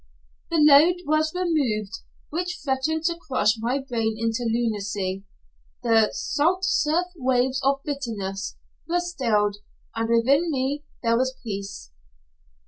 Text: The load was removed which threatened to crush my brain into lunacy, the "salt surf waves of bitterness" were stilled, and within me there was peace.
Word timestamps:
The 0.49 0.57
load 0.57 0.95
was 1.05 1.31
removed 1.35 1.99
which 2.31 2.57
threatened 2.63 3.03
to 3.03 3.17
crush 3.19 3.59
my 3.59 3.77
brain 3.77 4.15
into 4.17 4.45
lunacy, 4.51 5.25
the 5.83 6.09
"salt 6.11 6.65
surf 6.65 7.09
waves 7.15 7.61
of 7.63 7.83
bitterness" 7.85 8.57
were 8.89 8.99
stilled, 8.99 9.57
and 9.95 10.09
within 10.09 10.49
me 10.49 10.85
there 11.03 11.17
was 11.19 11.35
peace. 11.43 11.91